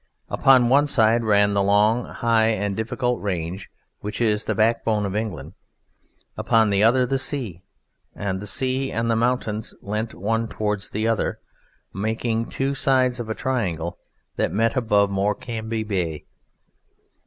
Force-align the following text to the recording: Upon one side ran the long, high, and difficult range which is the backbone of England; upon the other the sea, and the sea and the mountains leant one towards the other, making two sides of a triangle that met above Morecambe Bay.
Upon 0.29 0.67
one 0.67 0.87
side 0.87 1.23
ran 1.23 1.53
the 1.53 1.61
long, 1.61 2.05
high, 2.05 2.47
and 2.47 2.75
difficult 2.75 3.21
range 3.21 3.69
which 3.99 4.19
is 4.19 4.45
the 4.45 4.55
backbone 4.55 5.05
of 5.05 5.15
England; 5.15 5.53
upon 6.35 6.71
the 6.71 6.81
other 6.81 7.05
the 7.05 7.19
sea, 7.19 7.61
and 8.15 8.39
the 8.39 8.47
sea 8.47 8.91
and 8.91 9.11
the 9.11 9.15
mountains 9.15 9.75
leant 9.79 10.15
one 10.15 10.47
towards 10.47 10.89
the 10.89 11.07
other, 11.07 11.39
making 11.93 12.45
two 12.45 12.73
sides 12.73 13.19
of 13.19 13.29
a 13.29 13.35
triangle 13.35 13.99
that 14.37 14.51
met 14.51 14.75
above 14.75 15.11
Morecambe 15.11 15.69
Bay. 15.83 16.25